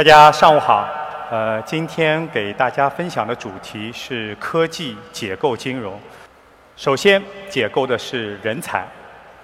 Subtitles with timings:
[0.00, 0.88] 大家上午好，
[1.30, 6.00] 呃，今天给大家分享的主题是科技解构金融。
[6.74, 8.82] 首先，解构的是人才。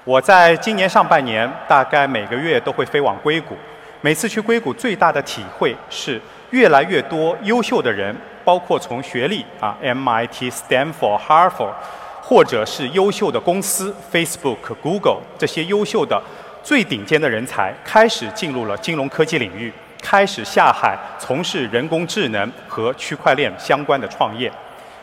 [0.04, 3.54] 我在今年上半年，大概每个月都会飞往硅谷。
[4.00, 11.74] 每次去硅谷，最大的体会是，越来越多优秀的人，包括从学历啊，MIT、Stanford、Harvard，
[12.22, 16.18] 或者是优秀的公司，Facebook、Google 这些优秀的
[16.62, 19.70] 最顶尖的人才，开始进入了金融科技领域。
[20.08, 24.48] 开始下海从事人工智能和区块链相关的创业。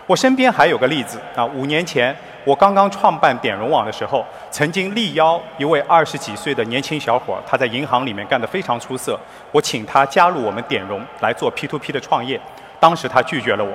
[0.07, 9.19] 我身边还有个例子啊，五年前我刚刚创办点融网的时候，曾经力邀一位二十几岁的年轻小伙，他在银行里面干得非常出色，
[9.51, 12.39] 我请他加入我们点融来做 P2P 的创业。
[12.79, 13.73] 当时他拒绝了我，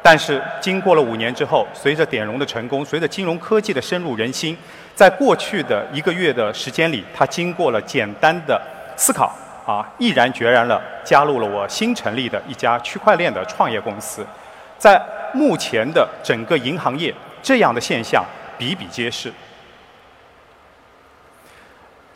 [0.00, 4.56] 但是经过了五年之后，随着点融的成功，随着金融科技的深入人心，
[4.94, 8.60] 在过去的一个月的时间里，他经过了简单的
[8.96, 9.34] 思考。
[9.68, 14.26] 啊，毅然决然地加入了我新成立的一家区块链的创业公司。
[14.78, 14.98] 在
[15.34, 18.24] 目前的整个银行业，这样的现象
[18.56, 19.30] 比比皆是。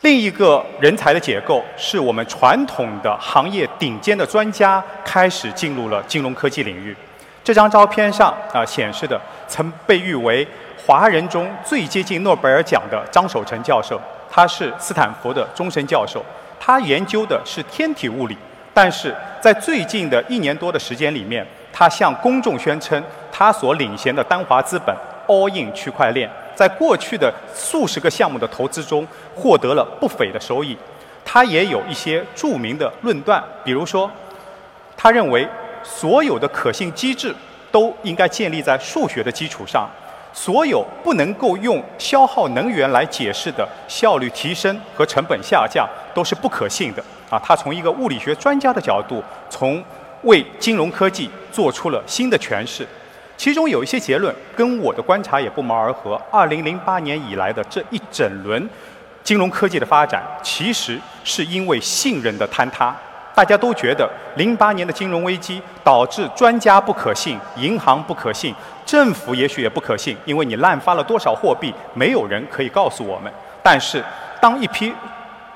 [0.01, 6.97] 另一个人才的结构，是我们传统的行业顶尖的专家开始进入了金融科技领域。
[7.43, 10.47] 这张照片上啊显示的，曾被誉为
[10.87, 16.25] 华人中最接近诺贝尔奖的张守成教授，他是斯坦福的终身教授。
[16.65, 18.37] 他研究的是天体物理，
[18.73, 24.95] 但是在最近的一年多的时间里面，他向公众宣称，他所领衔的丹华资本
[25.27, 30.77] All In 区块链，在过去的数十个项目的投资中获得了不菲的收益。
[31.25, 34.09] 他也有一些著名的论断，比如说，
[34.95, 35.45] 他认为
[35.83, 37.35] 所有的可信机制
[37.73, 39.89] 都应该建立在数学的基础上。
[40.33, 47.39] 所有不能够用消耗能源来解释的效率提升和成本下降都是不可信的啊！
[47.43, 49.83] 他从一个物理学专家的角度，从
[50.23, 52.87] 为金融科技做出了新的诠释。
[53.37, 56.19] 其中有一些结论跟我的观察也不谋而合。
[56.31, 58.69] 二零零八年以来的这一整轮
[59.23, 62.95] 金融科技的发展，其实是因为信任的坍塌。
[63.35, 68.53] 大家都觉得，零八年的金融危机导致专家不可信，银行不可信，
[68.85, 73.31] 政府也许也不可信，因为你滥发了多少货币，没有人可以告诉我们。
[73.63, 74.03] 但是，
[74.39, 74.93] 当一批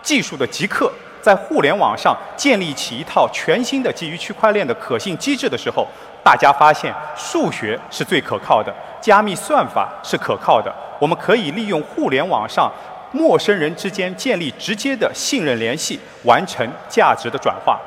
[0.01, 5.87] 技术的极客在互联网上建立起一套全新的基于区块链的可信机制的时候，
[6.23, 12.71] 大家发现数学是最可靠的，加密算法是可靠的，我们可以利用互联网上。
[13.11, 17.79] 陌生人之间建立直接的信任联系，完成价值的转化。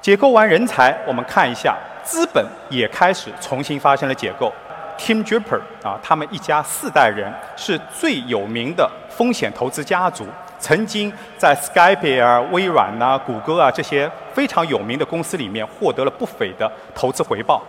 [0.00, 4.52] 解构完人才，我们看一下资本也开始重新发生了解构。
[4.98, 10.24] Tim Draper 啊，他们一家四代人是最有名的风险投资家族，
[10.58, 17.60] 曾经在 Skype 啊、微软呐、谷歌啊这些非常有名的公司里面获得了不菲的投资回报。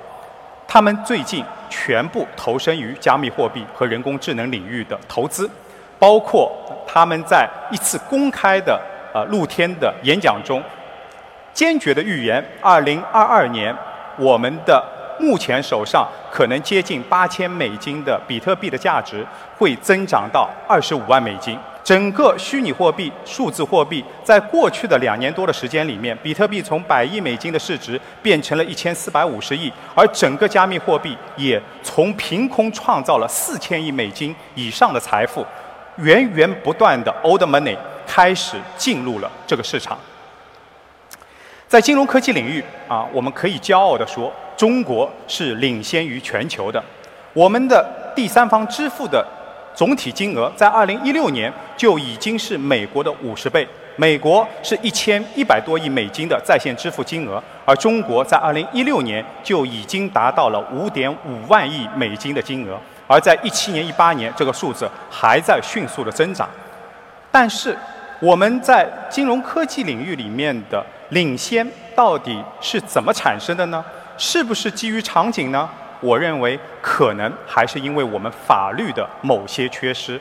[0.67, 5.49] 他们最近全部投身于加密货币和人工智能领域的投资。
[5.97, 6.51] 包括
[6.87, 8.79] 他们在一次公开的
[9.13, 10.61] 呃露天的演讲中，
[11.53, 13.75] 坚决的预言，二零二二年
[14.17, 14.83] 我们的
[15.19, 19.25] 目前手上可能接近八千美金的比特币的价值
[19.57, 21.57] 会增长到二十五万美金。
[21.81, 35.45] 整个虚拟货币、数字货币在过去的两年多的时间里面，比特币从百亿美金的市值变成了一千四百五十亿，而整个加密货币也从凭空创造了四千亿美金以上的财富。
[35.97, 39.97] 源源不断的 old money 开始进入了这个市场，
[41.67, 46.83] 在金融科技领域啊，我们可以骄傲地说，中国是领先于全球的。
[47.33, 47.85] 我们的
[48.15, 49.25] 第三方支付的
[49.73, 53.67] 总体金额在2016年就已经是美国的五十倍，
[53.97, 62.79] 美国是一千一百多亿美金的在线支付金额，而中国在2016年就已经达到了五点五万亿美金的金额。
[63.07, 66.49] 而在一七年、一八年，这个数字还在迅速的增长。
[67.31, 67.77] 但是，
[68.19, 71.65] 我们在金融科技领域里面的领先
[71.95, 73.83] 到底是怎么产生的呢？
[74.17, 75.69] 是不是基于场景呢？
[76.01, 80.19] 我认为可能还是因为我们法律的某些缺失。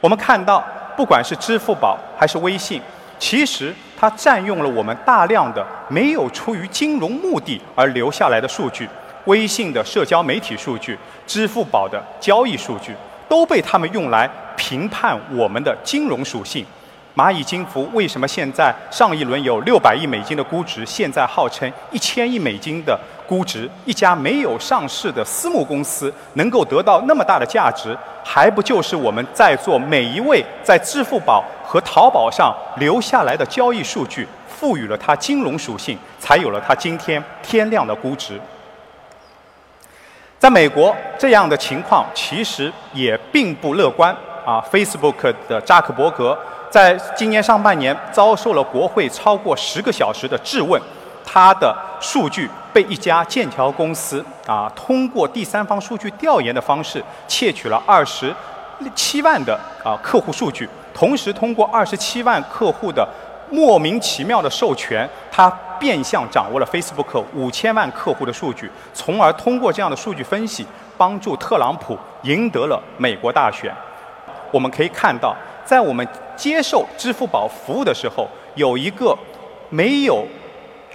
[0.00, 0.62] 我们看到，
[0.96, 2.80] 不管是支付宝还是微信，
[3.18, 8.88] 其实它占用了我们大量的没有出于金融目的而留下来的数据。
[9.26, 12.94] 微信的社交媒体数据、支付宝的交易数据
[13.28, 16.64] 都被他们用来评判我们的金融属性。
[17.14, 23.66] 蚂蚁金服为什么现在上一轮有六百亿美金的估值，现在号称一千亿美金的估值？
[23.86, 38.38] 一家没有上市的私募公司能够得到那么大的价值，还不就是我们在座每一位在支付宝和淘宝上留下来的交易数据赋予了它金融属性，才有了它今天天量的估值。
[40.38, 44.62] 在美国，这样的情况其实也并不乐观啊。
[44.70, 46.38] Facebook 的扎克伯格
[46.70, 50.80] 在今年上半年遭受了国会超过十个小时的质问，
[51.24, 58.32] 他的数据被一家剑桥公司啊通过第三方数据调研的方式窃取了二十
[58.94, 63.08] 七万的啊客户数据，同时通过二十七万客户的
[63.50, 65.50] 莫名其妙的授权，他。
[65.78, 70.66] 变相掌握了 Facebook 五千万客户的数据，从而通过这样的数据分析，
[70.96, 73.70] 帮助特朗普赢得了美国大选。
[74.50, 79.14] 我们可以看到，在我们接受支付宝服务的时候，有一个
[79.68, 80.24] 没有。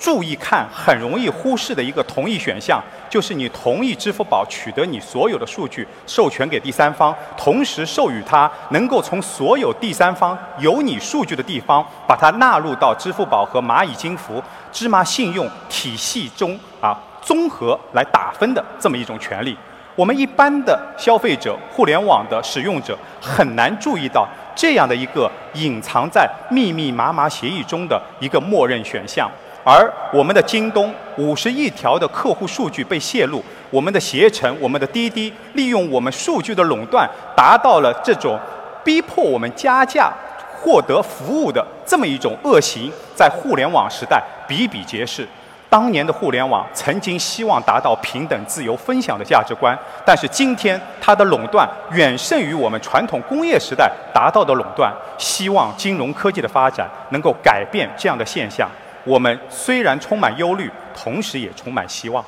[0.02, 19.56] 注意看，很容易忽视的一个同意选项，就是你同意支付宝取得你所有的数据，授权给第三方，同时授予他能够从所有第三方有你数据的地方，把它纳入到支付宝和蚂蚁金服、芝麻信用体系中啊，综合来打分的这么一种权利。
[19.96, 29.30] 我们一般的消费者、互联网的使用者很难注意到这样的一个隐藏在密密麻麻协议中的一个默认选项。
[29.64, 38.40] 而我们的京东五十亿条的客户数据被泄露，我们的携程、我们的滴滴利用我们数据的垄断，达到了这种
[38.84, 40.12] 逼迫我们加价
[40.60, 45.28] 获得服务的这么一种恶行，在互联网时代比比皆是。
[45.70, 49.74] 当年的互联网曾经希望达到平等、自由、分享的价值观，
[50.06, 54.94] 但是今天它的垄断远胜于我们传统工业时代达到的垄断。
[55.18, 58.70] 希望金融科技的发展能够改变这样的现象。
[59.04, 62.24] 我们虽然充满忧虑，同时也充满希望。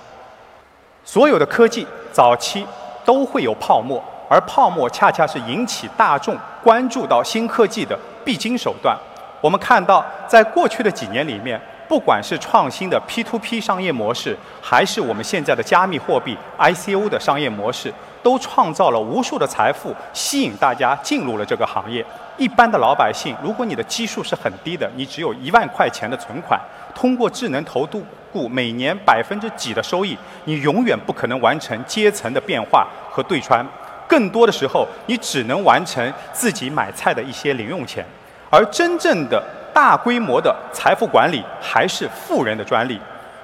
[1.03, 2.65] 所有的科技早期
[3.03, 8.97] 都会有泡沫，而泡沫恰恰是引起大众关注到新科技的必经手段。
[9.41, 11.59] 我们看到，在过去的几年里面，
[11.89, 17.93] 不管是创新的 P2P 商业模式，还是我们现在的加密货币 ICO 的商业模式，
[18.23, 22.03] 都创造了无数的财富，吸引大家进入了这个行业。
[22.37, 26.59] 一般的老百姓，如果你的基数是很低的，你只有一万块钱的存款，
[26.95, 27.87] 通过智能投
[28.31, 33.63] 顾每年百分之几的收益，你永远不可能完成阶层的变化和对穿。
[34.07, 38.03] 更多的时候，你只能完成自己买菜的一些零用钱。
[38.49, 39.43] 而真正的
[39.73, 42.99] 大规模的财富管理，还是富人的专利。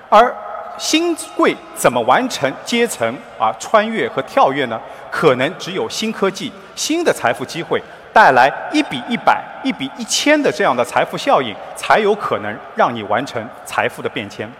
[0.10, 0.36] 而
[0.80, 4.80] 新贵怎么完成阶层啊穿越和跳跃呢？
[5.12, 7.80] 可能只有新科技、新的财富机会。
[8.12, 14.52] 带来一比一百、一比一千的这样的财富效应，才有可能让你完成财富的变迁。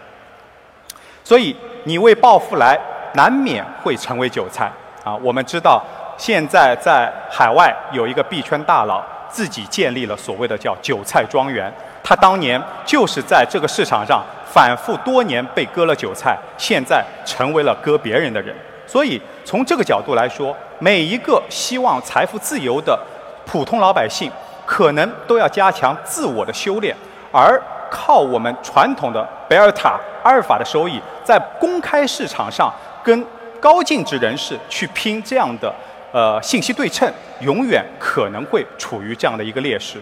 [1.24, 2.78] 所以，你为暴富来，
[3.14, 4.70] 难免会成为韭菜
[5.04, 5.16] 啊！
[5.16, 5.84] 我们知道，
[6.16, 11.70] 现在在海外有一个币圈大佬，自己建立了所谓的叫“韭菜庄园”。
[12.10, 18.52] 他当年就是在这个市场上反复多年被割了韭菜，现在成为了割别人的人。
[18.84, 22.98] 所以，从这个角度来说，每一个希望财富自由的。
[23.46, 24.28] 普通老百姓
[24.66, 26.92] 可能都要加强自我的修炼，
[27.30, 32.72] 而靠我们传统的贝尔塔、阿尔法的收益，在公开市场上
[33.04, 33.24] 跟
[33.60, 35.72] 高净值人士去拼这样的
[36.12, 37.08] 呃信息对称，
[37.38, 40.00] 永远可能会处于这样的一个劣势。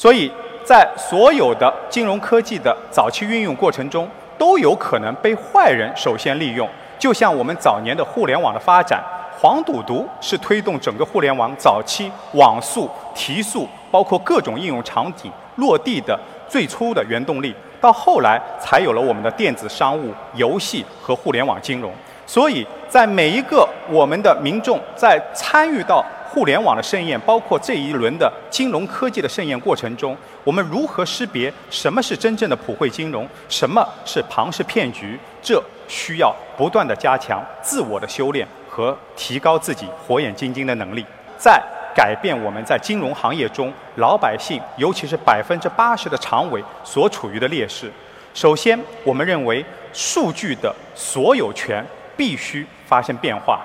[0.00, 0.32] 所以
[0.64, 6.66] 在所有的金融科技的早期运用过程中，都有可能被坏人首先利用，
[6.98, 8.98] 就像我们早年的互联网的发展。
[9.38, 17.54] 黄赌毒是推动整个互联网早期网速提速，包括各种应用场景落地的最初的原动力。
[17.78, 21.92] 到后来才有了我们的电子商务、游戏和互联网金融。
[22.26, 26.02] 所以在每一个我们的民众在参与到
[26.32, 35.18] 互联网的盛宴，包括这一轮的金融科技的盛宴过程中，我们如何识别什么是真正的普惠金融，什么是庞氏骗局？
[35.42, 38.46] 这需要不断的加强自我的修炼。
[38.72, 41.04] 和提高自己火眼金睛的能力，
[41.36, 41.60] 在
[41.92, 47.90] 改变我们在金融行业中老百姓，尤其是百分之八十的常委所处于的劣势。
[48.32, 51.84] 首先，我们认为数据的所有权
[52.16, 53.60] 必须发生变化。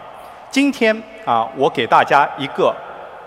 [0.51, 2.73] 今天啊，我给大家一个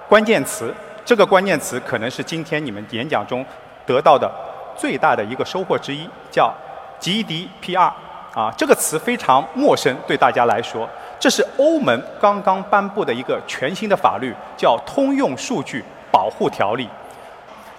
[0.08, 3.44] 关键词，这个关键词可能是今天你们演讲中
[3.84, 4.30] 得到的
[4.76, 6.52] 最大的一个收获之一，叫
[7.00, 7.92] GDPR。
[8.34, 10.88] 啊，这个词非常陌生，对大家来说。
[11.18, 15.82] 这是欧盟刚刚颁布的一个全新的法律，叫《通用数据
[16.12, 16.84] 保护条例》。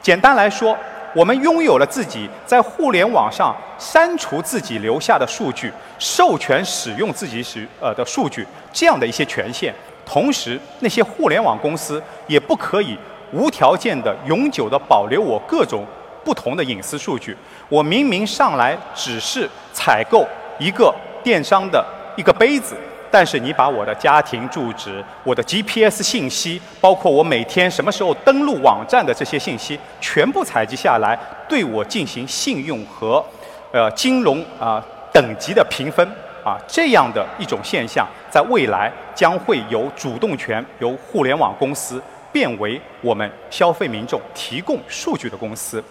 [0.02, 0.76] 简单来说，
[1.16, 9.74] 我们拥有了自己在互联网上删除自己留下的数据、授权使用自己使呃的数据这样的一些权限。
[10.06, 12.98] 同时，那些互联网公司也不可以
[13.32, 15.86] 无条件的、永久的保留我各种
[16.24, 17.36] 不同的隐私数据。
[17.68, 21.86] 我明明上来只是采购一个电商的
[22.16, 22.76] 一个杯子，
[23.12, 33.24] 但是你把我的家庭住址、我的 GPS 信息，包括我每天什么时候登录网站的这些信息，全部采集下来，对我进行信用和
[33.72, 36.08] 呃金融啊等级的评分。
[36.42, 42.02] 啊，这样的一种现象，在未来将会由主动权由互联网公司
[42.32, 45.84] 变为我们消费民众提供数据的公司。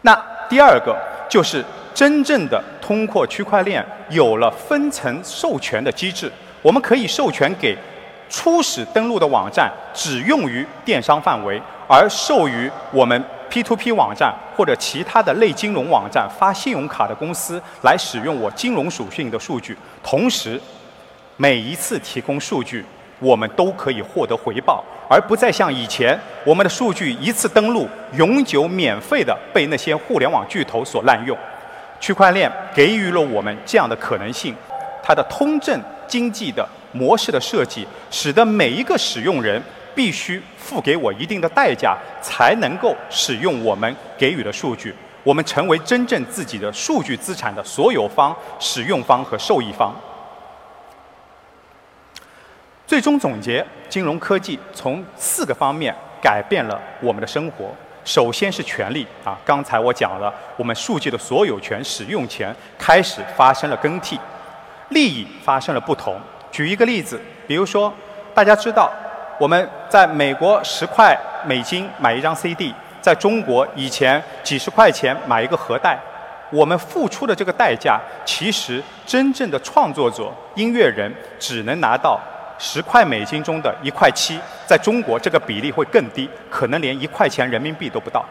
[0.00, 0.96] 那第二个
[1.28, 1.62] 就是
[1.94, 6.30] 真正的通过区块链有了分层授权的机制，
[6.62, 7.76] 我们可以授权给
[8.28, 13.22] 初始登录的网站只用于电商范围，而授予我们。
[13.50, 20.60] P2P 网站或者其他的类金融网站发信用卡的公司来使用我金融属性的数据，同时
[21.38, 22.84] 每一次提供数据，
[23.18, 31.34] 我们都可以获得回报，而不再像以前我们的数据一次登录永久免费的被那些互联网巨头所滥用。
[32.00, 34.54] 区块链给予了我们这样的可能性，
[35.02, 39.62] 它的通证经济的模式的设计，使得每一个使用人。
[39.94, 44.94] 必须付给我一定的代价，才能够使用我们给予的数据。
[45.24, 49.92] 我们成为真正自己的数据资产的所有方、使用方和受益方。
[52.86, 57.74] 最终总结：金融科技从四个方面改变了我们的生活。
[58.08, 64.18] 首先是权利啊，刚才我讲了，我们数据的所有权、使用权开始发生了更替，
[64.88, 66.18] 利益发生了不同。
[66.50, 67.92] 举一个例子，比如说，
[68.32, 68.90] 大家知道。
[69.38, 75.96] 我们在美国十块美金买一张 CD，在中国以前几十块钱买一个盒带，
[76.50, 82.18] 我们付出的这个代价，其实真正的创作者、音乐人只能拿到
[82.58, 88.24] 十块美金中的一块七，在中国这个比例会更低，可能连一块钱人民币都不到。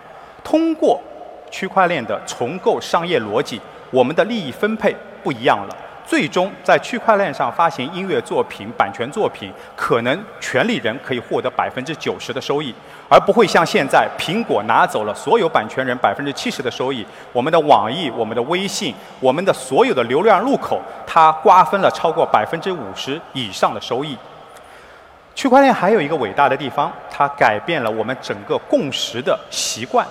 [0.43, 1.01] 通过
[1.49, 5.75] 区块链的重构商业逻辑，我们的利益分配不一样了。
[6.07, 12.73] 最终，在区块链上发行音乐作品、版权作品，可能权利人可以获得百分之九十的收益，
[13.09, 17.05] 而不会像现在苹果拿走了所有版权人百分之七十的收益。
[17.33, 24.17] 我们的网易、我们的微信、我们的所有的流量入口，它瓜分了超过百分之五十以上的收益。
[25.35, 30.07] 区块链还有一个伟大的地方，它改变了我们整个共识的习惯。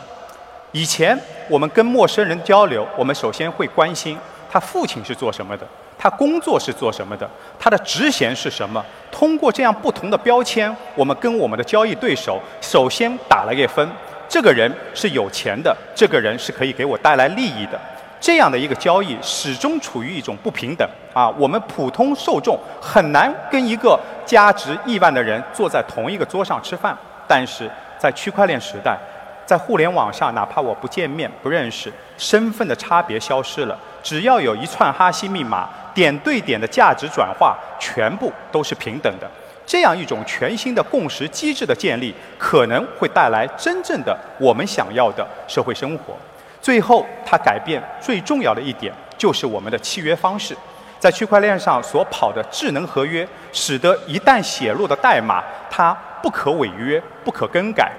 [0.77, 1.19] 以前
[1.49, 4.19] 我们跟陌生人交流，我们首先会关心
[4.51, 5.67] 他父亲是做什么的。
[5.99, 7.27] 他工作是做什么的？
[7.59, 8.85] 他的职衔是什么？
[9.11, 13.89] 通过这样不同的标签，我们跟我们的交易对手首先打了个分。
[14.29, 17.81] 这个人是有钱的，这个人是可以给我带来利益的。
[18.21, 21.31] 这样的一个交易始终处于一种不平等啊！
[21.39, 26.95] 我们普通受众很难跟一个价值亿万的人坐在同一个桌上吃饭。
[27.27, 28.99] 但是在区块链时代，
[29.47, 33.79] 在互联网上，哪怕我不见面、不认识，身份的差别消失了。
[34.03, 35.69] 只要有一串哈希密码。
[35.97, 39.27] 点对点的价值转化，全部都是平等的。
[39.65, 46.15] 这样一种全新的共识机制的建立，可能会带来真正的我们想要的社会生活。
[46.61, 50.55] 最后，它改变最重要的一点，就是我们的契约方式。
[50.99, 57.91] 在区块链上所跑的智能合约，使得一旦写入的代码，它不可违约、不可更改。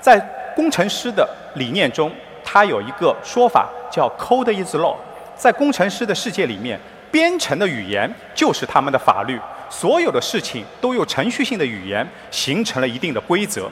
[0.00, 0.18] 在
[0.54, 2.10] 工程师的理念中，
[2.44, 4.96] 他有一个说法叫 “code is law”。
[5.34, 6.78] 在工程师的世界里面。
[7.10, 9.38] 编程的语言就是他们的法律，
[9.70, 13.70] 所有的事情都用程序性的语言形成了一定的规则。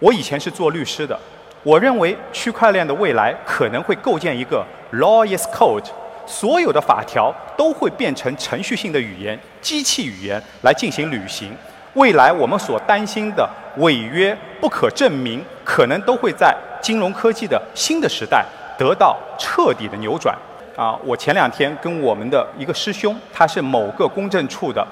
[0.00, 1.16] 我以前是做律师的，
[1.62, 5.84] 我认为区块链的未来可能会构建一个 law is code，
[6.26, 11.56] 所有的法条都会变成程序性的语言、机器语言来进行履行。
[11.96, 13.48] 未来我们所担心的
[13.78, 18.44] 违约不可证明，可能都会在金融科技的新的时代
[18.78, 20.36] 得到彻底的扭转。
[20.76, 24.86] 啊，我前两天跟我们的一个师兄，他是某个公证处的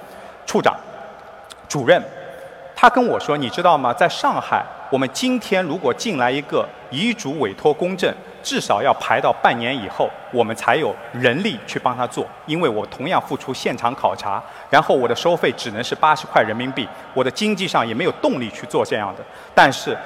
[0.47, 0.75] 处长、
[1.69, 2.03] 主任，
[2.75, 3.93] 他跟我说：“你知道吗？
[3.93, 8.11] 在上海，我们今天如果进来一个遗嘱委托公证，
[8.45, 12.25] 至少要排到半年以后，我们才有人力去帮他做。
[12.45, 19.25] 因为我同样付出现场考察，然后我的收费只能是八十块人民币，我的经济上也没有动力去做这样的。
[19.55, 19.97] 但是，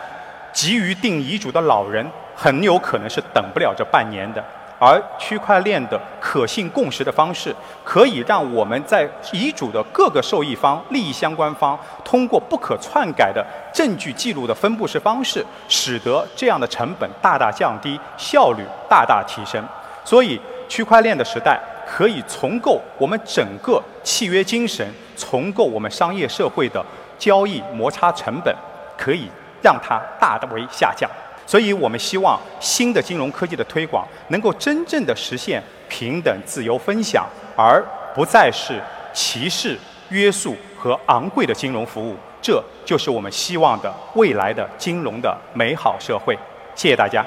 [0.52, 4.42] 急于定遗嘱的老人，很有可能是等不了这半年的。”
[4.78, 7.54] 而区块链的可信共识的方式，
[7.84, 19.62] 可以让我们在遗嘱的各个受益方、利益相关方，通过不可篡改的证据记录的分布式方式，使得这样的成本大大降低，效率大大提升。
[20.04, 26.84] 所以，区块链的时代可以重构我们整个契约精神，重构我们商业社会的
[27.18, 28.54] 交易摩擦成本，
[28.96, 29.28] 可以
[29.60, 31.10] 让它大为下降。
[31.48, 37.26] 所以我们希望新的金融科技的推广能够真正的实现平等、自由、分享，
[37.56, 37.82] 而
[38.14, 38.78] 不再是
[39.14, 39.78] 歧视、
[40.10, 42.14] 约束和昂贵的金融服务。
[42.42, 46.38] 这就是我们希望的未来的金融的美好社会。
[46.74, 47.24] 谢谢大家。